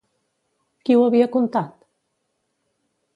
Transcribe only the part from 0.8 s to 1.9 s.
Qui ho havia contat?